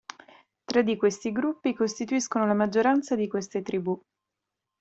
[0.65, 4.03] Tre di questi gruppi costituiscono la maggioranza di queste tribù.